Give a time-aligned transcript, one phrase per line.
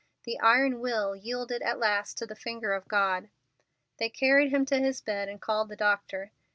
[0.23, 3.29] The iron will yielded at last to the finger of God.
[3.99, 6.31] They carried him to his bed and called the doctor.